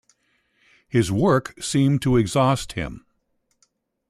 [0.89, 3.05] His work seemed to exhaust him.